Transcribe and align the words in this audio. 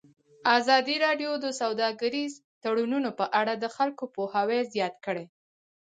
ازادي 0.57 0.95
راډیو 1.05 1.31
د 1.43 1.45
سوداګریز 1.61 2.33
تړونونه 2.63 3.09
په 3.19 3.25
اړه 3.39 3.53
د 3.57 3.65
خلکو 3.75 4.03
پوهاوی 4.15 4.59
زیات 4.73 4.95
کړی. 5.05 5.25